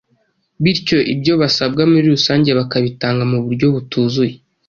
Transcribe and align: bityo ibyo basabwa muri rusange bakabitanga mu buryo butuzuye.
bityo 0.63 0.97
ibyo 1.13 1.33
basabwa 1.41 1.81
muri 1.91 2.05
rusange 2.15 2.49
bakabitanga 2.59 3.23
mu 3.31 3.37
buryo 3.45 3.67
butuzuye. 3.75 4.35